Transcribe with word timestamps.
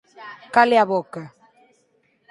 Cale 0.53 0.75
a 0.83 0.85
boca. 0.93 1.23